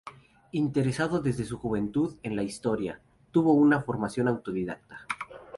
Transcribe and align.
Interesado 0.51 1.21
desde 1.21 1.43
su 1.45 1.59
juventud 1.59 2.15
en 2.23 2.35
la 2.35 2.41
historia, 2.41 2.99
tuvo 3.29 3.53
una 3.53 3.83
formación 3.83 4.27
autodidacta. 4.27 5.05